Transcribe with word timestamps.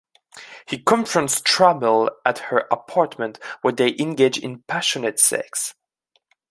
He 0.65 0.79
confronts 0.79 1.39
Tramell 1.41 2.09
at 2.25 2.39
her 2.49 2.65
apartment 2.71 3.37
where 3.61 3.71
they 3.71 3.95
engage 3.99 4.39
in 4.39 4.63
passionate 4.63 5.19
sex. 5.19 5.75